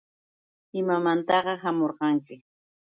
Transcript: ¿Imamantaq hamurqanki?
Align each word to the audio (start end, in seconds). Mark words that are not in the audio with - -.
¿Imamantaq 0.81 1.45
hamurqanki? 1.63 2.35